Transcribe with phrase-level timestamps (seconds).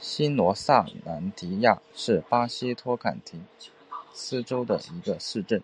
[0.00, 3.44] 新罗萨兰迪亚是巴西托坎廷
[4.14, 5.62] 斯州的一个市镇。